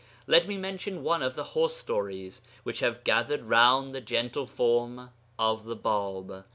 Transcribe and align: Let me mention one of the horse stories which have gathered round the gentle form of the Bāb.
Let 0.25 0.47
me 0.47 0.57
mention 0.57 1.03
one 1.03 1.21
of 1.21 1.35
the 1.35 1.43
horse 1.53 1.75
stories 1.75 2.41
which 2.63 2.79
have 2.79 3.03
gathered 3.03 3.43
round 3.43 3.93
the 3.93 4.01
gentle 4.01 4.47
form 4.47 5.11
of 5.37 5.65
the 5.65 5.77
Bāb. 5.77 6.43